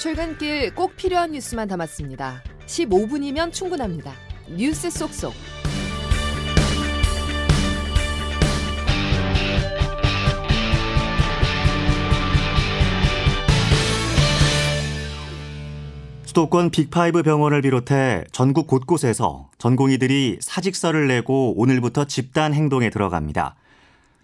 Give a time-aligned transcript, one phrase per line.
[0.00, 2.42] 출근길 꼭 필요한 뉴스만 담았습니다.
[2.64, 4.14] 15분이면 충분합니다.
[4.48, 5.34] 뉴스 속속.
[16.24, 23.54] 수도권 빅파이브 병원을 비롯해 전국 곳곳에서 전공의들이 사직서를 내고 오늘부터 집단 행동에 들어갑니다.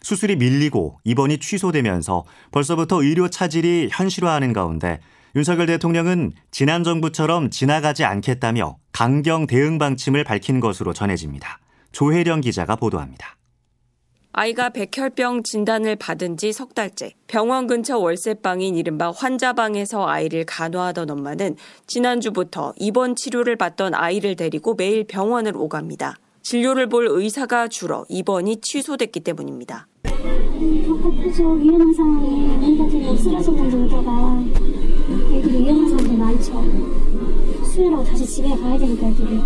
[0.00, 5.00] 수술이 밀리고 입원이 취소되면서 벌써부터 의료 차질이 현실화하는 가운데
[5.36, 11.58] 윤석열 대통령은 지난 정부처럼 지나가지 않겠다며 강경 대응 방침을 밝힌 것으로 전해집니다.
[11.92, 13.36] 조혜령 기자가 보도합니다.
[14.32, 21.56] 아이가 백혈병 진단을 받은 지 석 달째 병원 근처 월세방인 이른바 환자방에서 아이를 간호하던 엄마는
[21.86, 26.16] 지난주부터 입원 치료를 받던 아이를 데리고 매일 병원을 오갑니다.
[26.42, 29.86] 진료를 볼 의사가 줄어 입원이 취소됐기 때문입니다.
[30.02, 31.52] 답답하죠.
[31.52, 34.42] 위험한 상황에 쓰러지는 정도가
[35.08, 36.52] 애들이 상황에 많죠.
[37.64, 39.38] 수혈하고 다시 집에 가야 되니까 애들이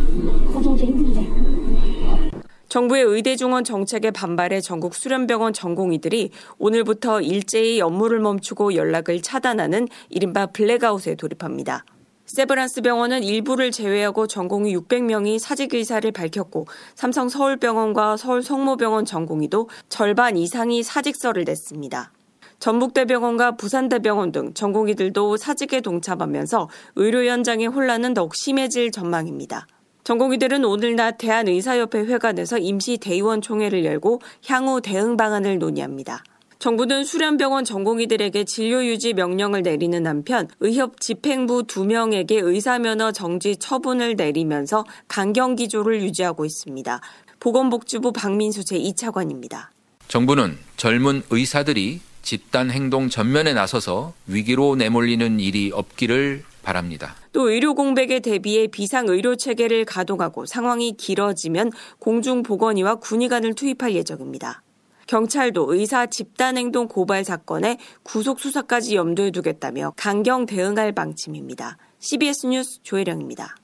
[0.53, 2.41] 고정도 힘든데.
[2.69, 10.47] 정부의 의대 중원 정책에 반발해 전국 수련병원 전공의들이 오늘부터 일제히 업무를 멈추고 연락을 차단하는 이른바
[10.47, 11.85] 블랙아웃에 돌입합니다.
[12.27, 20.37] 세브란스 병원은 일부를 제외하고 전공의 600명이 사직 의사를 밝혔고 삼성 서울병원과 서울 성모병원 전공의도 절반
[20.37, 22.13] 이상이 사직서를 냈습니다.
[22.61, 29.67] 전북대병원과 부산대병원 등 전공의들도 사직에 동참하면서 의료 현장의 혼란은 더욱 심해질 전망입니다.
[30.05, 36.23] 전공의들은 오늘 낮 대한의사협회 회관에서 임시 대의원 총회를 열고 향후 대응 방안을 논의합니다.
[36.59, 44.85] 정부는 수련병원 전공의들에게 진료 유지 명령을 내리는 한편 의협 집행부 2명에게 의사면허 정지 처분을 내리면서
[45.09, 47.01] 강경 기조를 유지하고 있습니다.
[47.41, 49.69] 보건복지부 박민수 제2차관입니다.
[50.09, 57.15] 정부는 젊은 의사들이 집단 행동 전면에 나서서 위기로 내몰리는 일이 없기를 바랍니다.
[57.33, 64.63] 또 의료 공백에 대비해 비상 의료 체계를 가동하고 상황이 길어지면 공중보건의와 군의관을 투입할 예정입니다.
[65.07, 71.79] 경찰도 의사 집단 행동 고발 사건에 구속 수사까지 염두에 두겠다며 강경 대응할 방침입니다.
[71.99, 73.57] CBS 뉴스 조혜령입니다.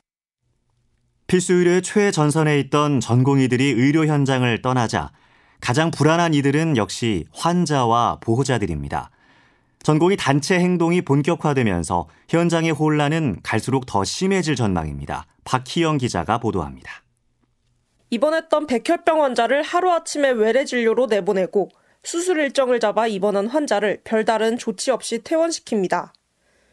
[1.28, 5.10] 필수 의료의 최전선에 있던 전공의들이 의료 현장을 떠나자
[5.60, 9.10] 가장 불안한 이들은 역시 환자와 보호자들입니다.
[9.82, 15.26] 전공의 단체 행동이 본격화되면서 현장의 혼란은 갈수록 더 심해질 전망입니다.
[15.44, 17.02] 박희영 기자가 보도합니다.
[18.10, 21.68] 입원했던 백혈병 환자를 하루아침에 외래 진료로 내보내고
[22.02, 26.10] 수술 일정을 잡아 입원한 환자를 별다른 조치 없이 퇴원시킵니다.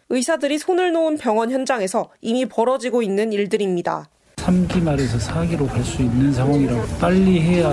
[0.09, 4.09] 의사들이 손을 놓은 병원 현장에서 이미 벌어지고 있는 일들입니다.
[4.43, 7.69] 3기 말에서 4기로 갈 수 있는 상황이라고 빨리 해야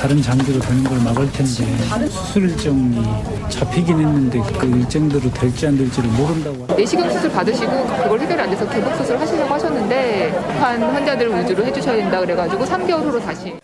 [0.00, 3.02] 다른 장기로 되는 걸 막을 텐데 수술 일정이
[3.50, 6.74] 잡히긴 했는데 그 일정대로 될지 안 될지를 모른다고.
[6.74, 10.28] 내시경 수술 받으시고 그걸 해결이 안 돼서 개복 수술 하시려고 하셨는데
[10.58, 13.54] 한 환자들 위주로 해주셔야 된다 그래가지고 3개월 후로 다시.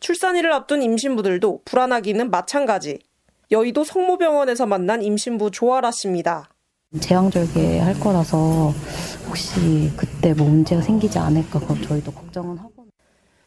[0.00, 2.98] 출산일을 앞둔 임신부들도 불안하기는 마찬가지.
[3.50, 6.48] 여의도 성모병원에서 만난 임신부 조아라 씨입니다.
[7.00, 8.72] 제왕절개 할 거라서
[9.34, 11.58] 혹시 그때 뭐 문제가 생기지 않을까
[11.88, 12.86] 저희도 걱정은 하고.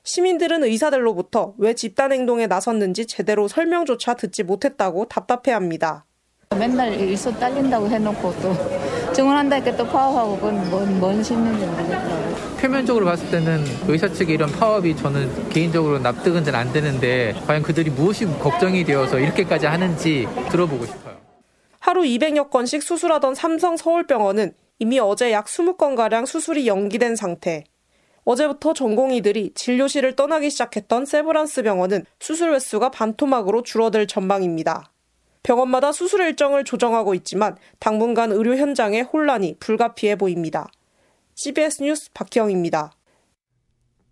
[0.04, 6.06] 시민들은 의사들로부터 왜 집단 행동에 나섰는지 제대로 설명조차 듣지 못했다고 답답해합니다.
[6.58, 12.36] 맨날 일소 딸린다고 해놓고 또 증언한다니까 또 파업하고 그건 뭔, 뭔 심리인지 모르겠더라고요.
[12.60, 17.92] 표면적으로 봤을 때는 의사 측의 이런 파업이 저는 개인적으로 납득은 잘 안 되는데 과연 그들이
[17.92, 21.16] 무엇이 걱정이 되어서 이렇게까지 하는지 들어보고 싶어요.
[21.80, 27.64] 하루 200여 건씩 수술하던 삼성 서울병원은 이미 어제 약 20건가량 수술이 연기된 상태.
[28.24, 34.92] 어제부터 전공의들이 진료실을 떠나기 시작했던 세브란스 병원은 수술 횟수가 반토막으로 줄어들 전망입니다.
[35.44, 40.68] 병원마다 수술 일정을 조정하고 있지만 당분간 의료 현장의 혼란이 불가피해 보입니다.
[41.36, 42.92] CBS 뉴스 박희영입니다.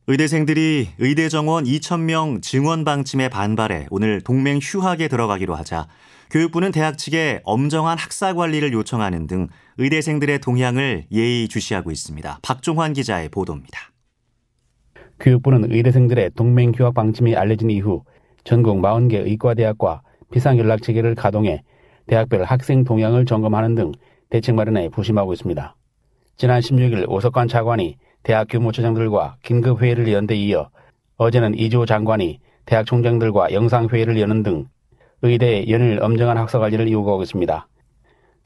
[0.07, 5.87] 의대생들이 의대 정원 2,000명 증원 방침에 반발해 오늘 동맹 휴학에 들어가기로 하자
[6.29, 12.39] 교육부는 대학 측에 엄정한 학사 관리를 요청하는 등 의대생들의 동향을 예의주시하고 있습니다.
[12.41, 13.91] 박종환 기자의 보도입니다.
[15.19, 18.03] 교육부는 의대생들의 동맹 휴학 방침이 알려진 이후
[18.45, 20.01] 전국 40개 의과대학과
[20.31, 21.61] 비상연락 체계를 가동해
[22.07, 23.91] 대학별 학생 동향을 점검하는 등
[24.29, 25.75] 대책 마련에 부심하고 있습니다.
[26.37, 30.69] 지난 16일 오석관 차관이 대학 교무처장들과 긴급회의를 연 데 이어
[31.17, 34.67] 어제는 이조 장관이 대학 총장들과 영상회의를 여는 등
[35.21, 37.67] 의대의 연일 엄정한 학사 관리를 요구하고 있습니다.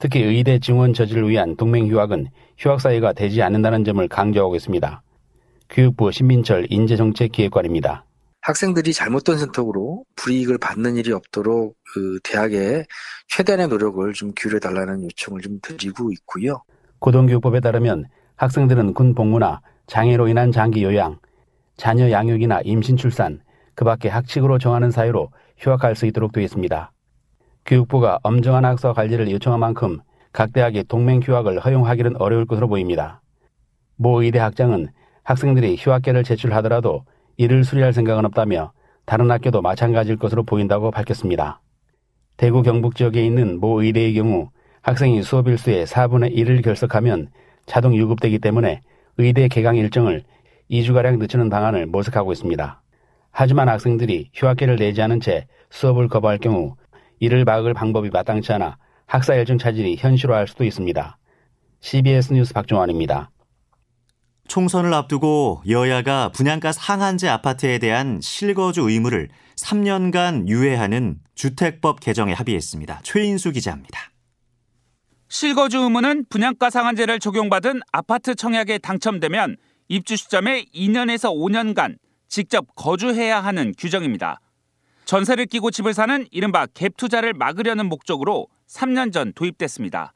[0.00, 5.02] 특히 의대 증원 저지를 위한 동맹 휴학은 휴학 사유가 되지 않는다는 점을 강조하고 있습니다.
[5.68, 8.06] 교육부 신민철 인재정책기획관입니다.
[8.40, 12.86] 학생들이 잘못된 선택으로 불이익을 받는 일이 없도록 그 대학에
[13.28, 16.62] 최대한의 노력을 좀 기울여 달라는 요청을 좀 드리고 있고요.
[17.00, 18.06] 고등교육법에 따르면
[18.36, 21.18] 학생들은 군 복무나 장애로 인한 장기 요양,
[21.76, 23.42] 자녀 양육이나 임신 출산,
[23.74, 26.90] 그 밖에 학칙으로 정하는 사유로 휴학할 수 있도록 되어 있습니다.
[27.66, 29.98] 교육부가 엄정한 학사 관리를 요청한 만큼
[30.32, 33.20] 각 대학이 동맹 휴학을 허용하기는 어려울 것으로 보입니다.
[33.96, 34.88] 모 의대 학장은
[35.24, 37.04] 학생들이 휴학계를 제출하더라도
[37.36, 38.72] 이를 수리할 생각은 없다며
[39.04, 41.60] 다른 학교도 마찬가지일 것으로 보인다고 밝혔습니다.
[42.36, 44.50] 대구 경북 지역에 있는 모 의대의 경우
[44.82, 47.28] 학생이 수업 일수의 4분의 1을 결석하면
[47.66, 48.80] 자동 유급되기 때문에
[49.18, 50.22] 의대 개강 일정을
[50.70, 52.80] 2주가량 늦추는 방안을 모색하고 있습니다.
[53.32, 56.76] 하지만 학생들이 휴학계를 내지 않은 채 수업을 거부할 경우
[57.20, 58.76] 이를 막을 방법이 마땅치 않아
[59.06, 61.18] 학사 일정 차질이 현실화할 수도 있습니다.
[61.80, 63.30] CBS 뉴스 박종환입니다.
[64.48, 73.00] 총선을 앞두고 여야가 분양가 상한제 아파트에 대한 실거주 의무를 3년간 유예하는 주택법 개정에 합의했습니다.
[73.04, 74.10] 최인수 기자입니다.
[75.28, 79.56] 실거주 의무는 분양가 상한제를 적용받은 아파트 청약에 당첨되면
[79.88, 84.40] 입주 시점에 2년에서 5년간 직접 거주해야 하는 규정입니다.
[85.04, 90.12] 전세를 끼고 집을 사는 이른바 갭 투자를 막으려는 목적으로 3년 전 도입됐습니다.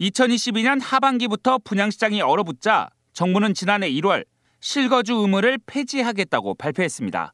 [0.00, 4.24] 2022년 하반기부터 분양시장이 얼어붙자 정부는 지난해 1월
[4.60, 7.32] 실거주 의무를 폐지하겠다고 발표했습니다.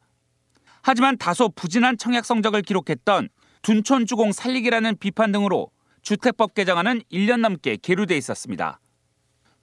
[0.82, 3.29] 하지만 다소 부진한 청약 성적을 기록했던
[3.62, 5.70] 둔촌주공 살리기라는 비판 등으로
[6.02, 8.81] 주택법 개정안은 1년 넘게 계류돼 있었습니다.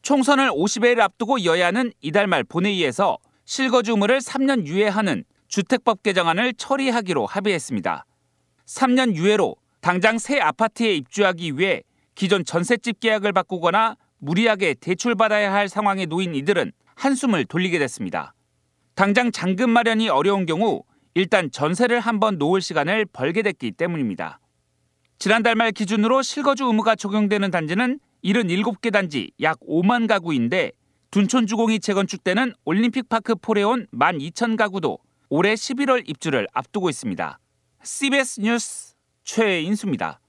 [0.04, 8.06] 총선을 50회를 앞두고 여야는 이달 말 본회의에서 실거주 의무를 3년 유예하는 주택법 개정안을 처리하기로 합의했습니다.
[8.66, 11.84] 3년 유예로 당장 새 아파트에 입주하기 위해
[12.16, 18.34] 기존 전셋집 계약을 바꾸거나 무리하게 대출받아야 할 상황에 놓인 이들은 한숨을 돌리게 됐습니다.
[18.96, 20.84] 당장 잔금 마련이 어려운 경우
[21.14, 24.40] 일단 전세를 한번 놓을 시간을 벌게 됐기 때문입니다.
[25.20, 30.72] 지난달 말 기준으로 실거주 의무가 적용되는 단지는 77개 단지 약 5만 가구인데
[31.12, 35.00] 둔촌주공이 재건축되는 올림픽파크 포레온 12,000 가구도
[35.38, 37.40] 올해 11월 입주를 앞두고 있습니다.
[37.84, 38.94] CBS 뉴스
[39.26, 40.22] 최인수입니다.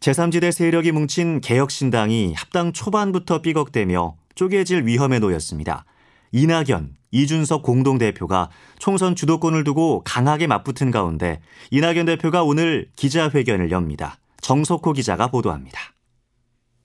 [0.00, 5.86] 제3지대 세력이 뭉친 개혁신당이 합당 초반부터 삐걱대며 쪼개질 위험에 놓였습니다.
[6.32, 11.40] 이낙연, 이준석 공동대표가 총선 주도권을 두고 강하게 맞붙은 가운데
[11.70, 14.18] 이낙연 대표가 오늘 기자회견을 엽니다.
[14.42, 15.80] 정석호 기자가 보도합니다.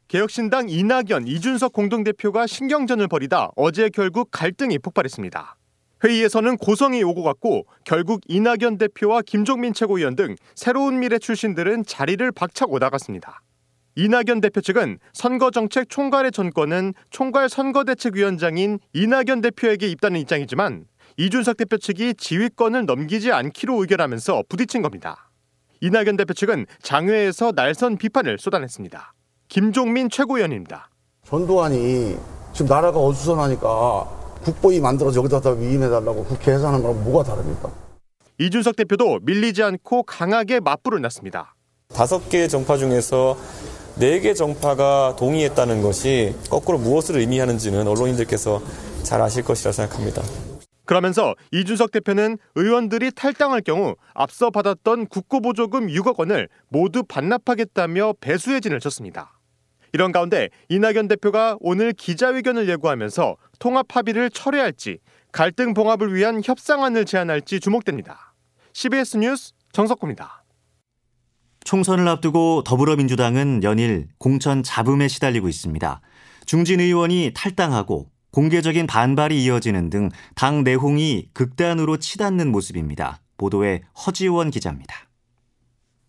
[0.08, 5.58] 개혁신당 이낙연, 이준석 공동대표가 신경전을 벌이다 어제 결국 갈등이 폭발했습니다.
[6.04, 12.80] 회의에서는 고성이 오고 갔고 결국 이낙연 대표와 김종민 최고위원 등 새로운 미래 출신들은 자리를 박차고
[12.80, 13.42] 나갔습니다.
[13.96, 20.86] 이낙연 대표 측은 선거정책 총괄의 전권은 총괄 선거대책위원장인 이낙연 대표에게 있다는 입장이지만
[21.18, 25.30] 이준석 대표 측이 지휘권을 넘기지 않기로 의결하면서 부딪힌 겁니다.
[25.82, 29.14] 이낙연 대표 측은 장외에서 날선 비판을 쏟아냈습니다.
[29.50, 30.90] 김종민 최고위원입니다.
[31.26, 32.16] 전두환이
[32.54, 37.70] 지금 나라가 어수선하니까 국보위 만들어서 여기다 위임해달라고 국회 해산하는 거랑 뭐가 다릅니까?
[38.40, 41.56] 이준석 대표도 밀리지 않고 강하게 맞불을 놨습니다.
[41.94, 43.38] 다섯 개 정파 중에서
[44.00, 48.62] 네 개 정파가 동의했다는 것이 거꾸로 무엇을 의미하는지는 언론인들께서
[49.04, 50.22] 잘 아실 것이라 생각합니다.
[50.86, 58.80] 그러면서 이준석 대표는 의원들이 탈당할 경우 앞서 받았던 국고보조금 6억 원을 모두 반납하겠다며 배수의 진을
[58.80, 59.38] 쳤습니다.
[59.94, 64.98] 이런 가운데 이낙연 대표가 오늘 기자회견을 예고하면서 통합 합의를 철회할지
[65.32, 68.34] 갈등 봉합을 위한 협상안을 제안할지 주목됩니다.
[68.74, 70.44] CBS 뉴스 정석구입니다.
[71.64, 76.02] 총선을 앞두고 더불어민주당은 연일 공천 잡음에 시달리고 있습니다.
[76.48, 83.22] 중진 의원이 탈당하고 공개적인 반발이 이어지는 등 당 내홍이 극단으로 치닫는 모습입니다.
[83.38, 85.08] 보도에 허지원 기자입니다.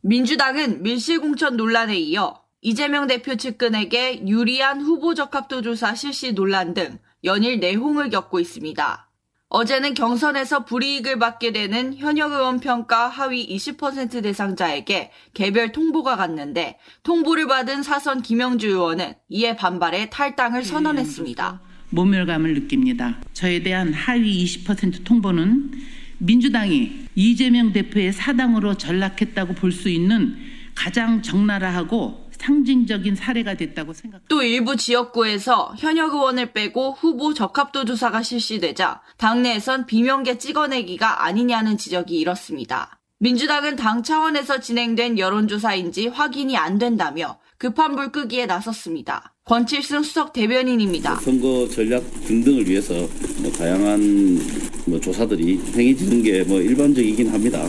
[0.00, 7.60] 민주당은 밀실공천 논란에 이어 이재명 대표 측근에게 유리한 후보 적합도 조사 실시 논란 등 연일
[7.60, 9.08] 내홍을 겪고 있습니다.
[9.48, 17.46] 어제는 경선에서 불이익을 받게 되는 현역 의원 평가 하위 20% 대상자에게 개별 통보가 갔는데 통보를
[17.46, 21.60] 받은 사선 김영주 의원은 이에 반발해 탈당을 선언했습니다.
[21.90, 23.20] 모멸감을 느낍니다.
[23.34, 25.72] 저에 대한 하위 20% 통보는
[26.16, 30.38] 민주당이 이재명 대표의 사당으로 전락했다고 볼 수 있는
[30.74, 34.26] 가장 적나라하고 상징적인 사례가 됐다고 생각합니다.
[34.28, 42.18] 또 일부 지역구에서 현역 의원을 빼고 후보 적합도 조사가 실시되자 당내에선 비명계 찍어내기가 아니냐는 지적이
[42.18, 42.98] 일었습니다.
[43.20, 49.34] 민주당은 당 차원에서 진행된 여론조사인지 확인이 안 된다며 급한 불 끄기에 나섰습니다.
[49.44, 51.16] 권칠승 수석 대변인입니다.
[51.20, 52.92] 선거 전략 등등을 위해서
[53.40, 54.40] 뭐 다양한
[54.86, 57.64] 뭐 조사들이 행해지는 게 뭐 일반적이긴 합니다.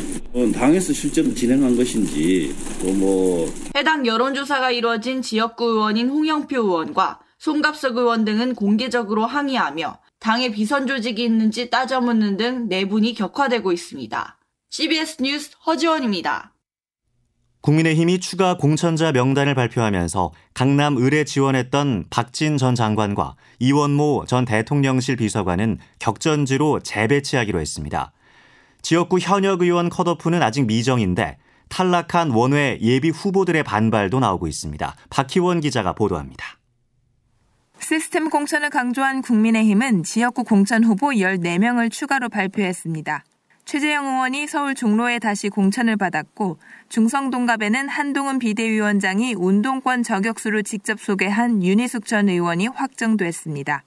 [0.52, 8.25] 당에서 실제로 진행한 것인지 또 뭐 해당 여론조사가 이루어진 지역구 의원인 홍영표 의원과 송갑석 의원
[8.25, 14.38] 등은 공개적으로 항의하며 당에 비선 조직이 있는지 따져 묻는 등 내분이 격화되고 있습니다.
[14.70, 16.54] CBS 뉴스 허지원입니다.
[17.62, 25.80] 국민의힘이 추가 공천자 명단을 발표하면서 강남 을에 지원했던 박진 전 장관과 이원모 전 대통령실 비서관은
[26.00, 28.12] 격전지로 재배치하기로 했습니다.
[28.84, 31.38] 지역구 현역 의원 컷오프는 아직 미정인데
[31.70, 34.96] 탈락한 원외 예비 후보들의 반발도 나오고 있습니다.
[35.10, 36.46] 박희원 기자가 보도합니다.
[37.80, 43.24] 시스템 공천을 강조한 국민의힘은 지역구 공천 후보 14명을 추가로 발표했습니다.
[43.66, 46.60] 최재형 의원이 서울 종로에 다시 공천을 받았고
[46.90, 53.84] 중성동갑에는 한동훈 비대위원장이 운동권 저격수를 직접 소개한 윤희숙 전 의원이 확정됐습니다.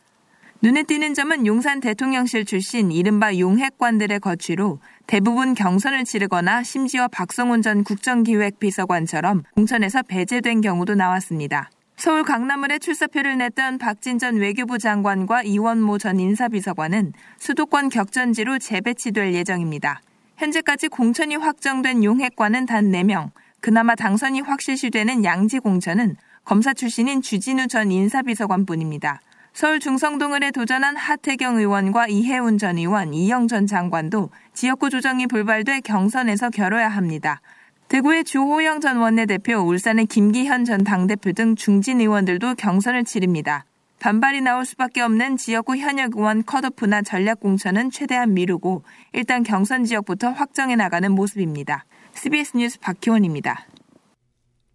[0.62, 7.84] 눈에 띄는 점은 용산 대통령실 출신 이른바 용핵관들의 거취로 대부분 경선을 치르거나 심지어 박성훈 전
[7.84, 11.70] 국정기획비서관처럼 공천에서 배제된 경우도 나왔습니다.
[11.96, 20.00] 서울 강남을에 출사표를 냈던 박진 전 외교부 장관과 이원모 전 인사비서관은 수도권 격전지로 재배치될 예정입니다.
[20.36, 27.90] 현재까지 공천이 확정된 용핵관은 단 4명, 그나마 당선이 확실시되는 양지 공천은 검사 출신인 주진우 전
[27.90, 29.20] 인사비서관뿐입니다.
[29.56, 36.50] 서울 중성동을에 도전한 하태경 의원과 이혜훈 전 의원, 이영 전 장관도 지역구 조정이 불발돼 경선에서
[36.50, 37.40] 겨뤄야 합니다.
[37.88, 43.64] 대구의 주호영 전 원내대표, 울산의 김기현 전 당대표 등 중진 의원들도 경선을 치릅니다.
[43.98, 48.82] 반발이 나올 수밖에 없는 지역구 현역 의원 컷오프나 전략 공천은 최대한 미루고
[49.14, 51.86] 일단 경선 지역부터 확정해 나가는 모습입니다.
[52.12, 53.64] CBS 뉴스 박희원입니다.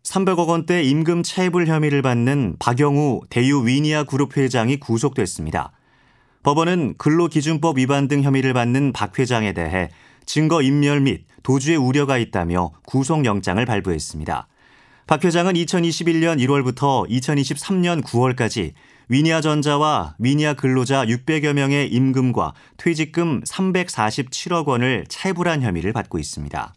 [0.04, 5.72] 300억 원대 임금 체불 혐의를 받는 박영우 대유 위니아 그룹 회장이 구속됐습니다.
[6.44, 9.90] 법원은 근로기준법 위반 등 혐의를 받는 박 회장에 대해
[10.26, 14.48] 증거 인멸 및 도주의 우려가 있다며 구속영장을 발부했습니다.
[15.06, 18.74] 박 회장은 2021년 1월부터 2023년 9월까지
[19.10, 26.74] 위니아전자와 위니아 근로자 600여 명의 임금과 퇴직금 347억 원을 체불한 혐의를 받고 있습니다.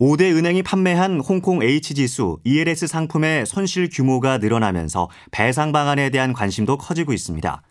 [0.00, 7.12] 5대 은행이 판매한 홍콩 H지수 ELS 상품의 손실 규모가 늘어나면서 배상 방안에 대한 관심도 커지고
[7.12, 7.62] 있습니다.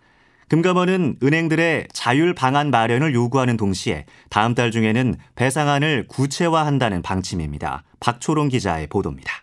[0.48, 7.84] 금감원은 은행들의 자율 방안 마련을 요구하는 동시에 다음 달 중에는 배상안을 구체화한다는 방침입니다.
[8.00, 9.34] 박초롱 기자의 보도입니다.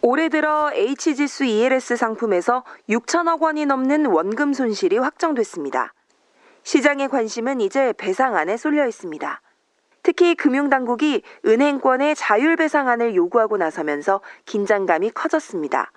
[0.00, 5.92] 올해 들어 H지수 ELS 상품에서 6천억 원이 넘는 원금 손실이 확정됐습니다.
[6.62, 9.42] 시장의 관심은 이제 배상안에 쏠려 있습니다.
[10.02, 15.92] 특히 금융당국이 은행권의 자율배상안을 요구하고 나서면서 긴장감이 커졌습니다.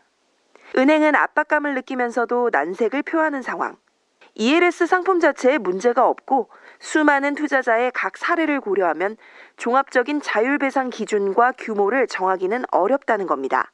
[0.78, 3.78] 은행은 압박감을 느끼면서도 난색을 표하는 상황.
[4.36, 9.16] ELS 상품 자체에 문제가 없고 수많은 투자자의 각 사례를 고려하면
[9.58, 13.72] 종합적인 자율배상 기준과 규모를 정하기는 어렵다는 겁니다.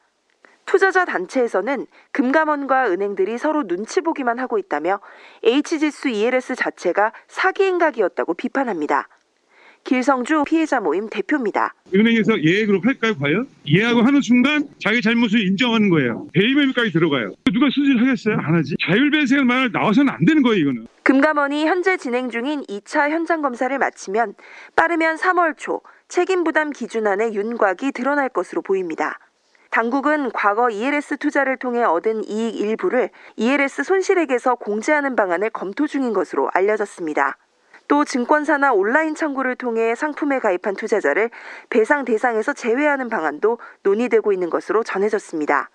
[0.65, 4.99] 투자자 단체에서는 금감원과 은행들이 서로 눈치 보기만 하고 있다며
[5.43, 9.07] H지수 ELS 자체가 사기 행각이었다고 비판합니다.
[9.83, 11.73] 길성주 피해자 모임 대표입니다.
[11.93, 13.47] 은행에서 예액으로 할까요, 과연?
[13.67, 16.27] 예약을 하는 순간 자기 잘못을 인정하는 거예요.
[16.33, 17.33] 배임의미까지 들어가요.
[17.51, 18.35] 누가 수지를 하겠어요?
[18.39, 18.75] 안 하지.
[18.85, 20.87] 자율배상 말 나와서는 안 되는 거예요, 이거는.
[21.03, 24.35] 금감원이 현재 진행 중인 2차 현장 검사를 마치면
[24.75, 29.17] 빠르면 3월 초 책임 부담 기준안의 윤곽이 드러날 것으로 보입니다.
[29.71, 36.49] 당국은 과거 ELS 투자를 통해 얻은 이익 일부를 ELS 손실액에서 공제하는 방안을 검토 중인 것으로
[36.53, 37.37] 알려졌습니다.
[37.89, 41.31] 또 증권사나 온라인 창구를 통해 상품에 가입한 투자자를
[41.69, 45.71] 배상 대상에서 제외하는 방안도 논의되고 있는 것으로 전해졌습니다.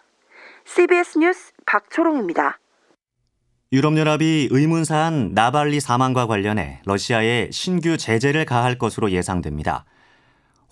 [0.65, 2.61] CBS 뉴스 박초롱입니다.
[3.73, 9.85] 유럽연합이 의문사한 나발리 사망과 관련해 러시아에 신규 제재를 가할 것으로 예상됩니다.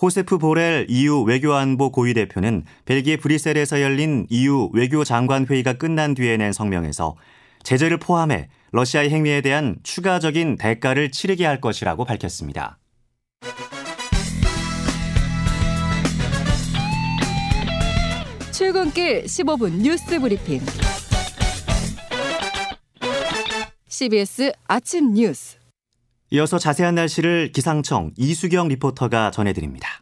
[0.00, 6.52] 호세프 보렐 EU 외교안보 고위 대표는 벨기에 브뤼셀에서 열린 EU 외교장관 회의가 끝난 뒤에 낸
[6.52, 7.16] 성명에서
[7.64, 12.78] 제재를 포함해 러시아의 행위에 대한 추가적인 대가를 치르게 할 것이라고 밝혔습니다.
[18.50, 20.60] 출근길 15분 뉴스 브리핑.
[23.88, 25.58] CBS 아침 뉴스.
[26.30, 30.01] 이어서 자세한 날씨를 기상청 이수경 리포터가 전해드립니다.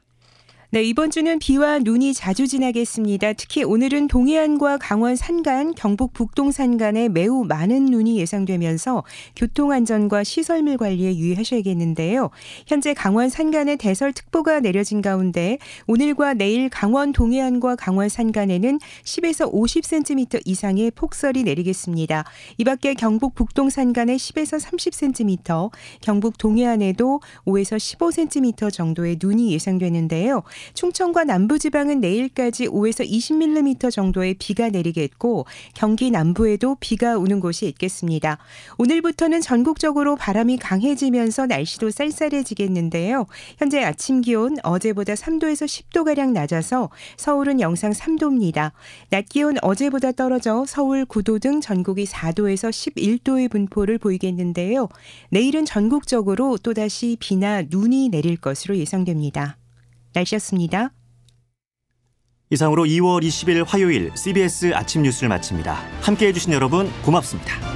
[0.73, 3.33] 네, 이번 주는 비와 눈이 자주 지나겠습니다.
[3.33, 9.03] 특히 오늘은 동해안과 강원 산간, 경북 북동 산간에 매우 많은 눈이 예상되면서
[9.35, 12.31] 교통안전과 시설물 관리에 유의하셔야겠는데요.
[12.69, 15.59] 현재 강원 산간에 대설특보가 내려진 가운데
[15.89, 22.23] 오늘과 내일 강원 동해안과 강원 산간에는 10에서 50cm 이상의 폭설이 내리겠습니다.
[22.59, 30.45] 이 밖에 경북 북동 산간에 10에서 30cm, 경북 동해안에도 5에서 15cm 정도의 눈이 예상되는데요.
[30.75, 38.38] 충청과 남부지방은 내일까지 5에서 20mm 정도의 비가 내리겠고 경기 남부에도 비가 오는 곳이 있겠습니다.
[38.79, 43.26] 오늘부터는 전국적으로 바람이 강해지면서 날씨도 쌀쌀해지겠는데요.
[43.59, 48.73] 현재 아침 기온 어제보다 3도에서 10도 가량 낮아서 서울은 영상 3도입니다.
[49.11, 54.88] 낮 기온 어제보다 떨어져 서울 9도 등 전국이 4도에서 11도의 분포를 보이겠는데요.
[55.31, 59.60] 내일은 전국적으로 또다시 비나 눈이 내릴 것으로 예상됩니다.
[60.12, 60.93] 날씨였습니다.
[62.50, 65.75] 이상으로 2월 20일 화요일 CBS 아침 뉴스를 마칩니다.
[66.02, 67.70] 함께 해 주신 여러분 고맙습니다.